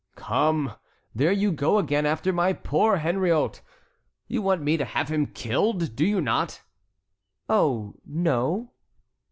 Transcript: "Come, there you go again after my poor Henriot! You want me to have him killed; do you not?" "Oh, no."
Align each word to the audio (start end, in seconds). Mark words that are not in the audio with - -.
"Come, 0.15 0.73
there 1.13 1.31
you 1.31 1.51
go 1.51 1.77
again 1.77 2.07
after 2.07 2.33
my 2.33 2.53
poor 2.53 2.97
Henriot! 2.97 3.61
You 4.27 4.41
want 4.41 4.63
me 4.63 4.75
to 4.77 4.83
have 4.83 5.09
him 5.09 5.27
killed; 5.27 5.95
do 5.95 6.03
you 6.07 6.19
not?" 6.19 6.63
"Oh, 7.47 7.93
no." 8.03 8.71